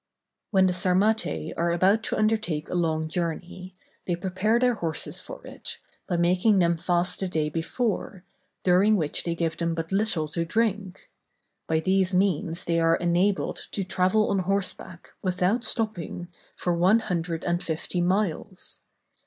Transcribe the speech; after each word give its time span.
_]When 0.49 0.65
the 0.65 0.73
Sarmatæ 0.73 1.53
are 1.57 1.69
about 1.71 2.01
to 2.05 2.17
undertake 2.17 2.69
a 2.69 2.73
long 2.73 3.07
journey, 3.07 3.75
they 4.07 4.15
prepare 4.15 4.57
their 4.57 4.73
horses 4.73 5.19
for 5.19 5.45
it, 5.45 5.77
by 6.07 6.17
making 6.17 6.57
them 6.57 6.75
fast 6.75 7.19
the 7.19 7.27
day 7.27 7.49
before, 7.49 8.23
during 8.63 8.95
which 8.95 9.23
they 9.25 9.35
give 9.35 9.57
them 9.57 9.75
but 9.75 9.91
little 9.91 10.27
to 10.29 10.43
drink; 10.43 11.11
by 11.67 11.79
these 11.81 12.15
means 12.15 12.65
they 12.65 12.79
are 12.79 12.95
enabled 12.95 13.67
to 13.73 13.83
travel 13.83 14.31
on 14.31 14.39
horseback, 14.39 15.11
without 15.21 15.63
stopping, 15.63 16.29
for 16.55 16.73
one 16.73 17.01
hundred 17.01 17.43
and 17.43 17.61
fifty 17.61 18.01
miles. 18.01 18.79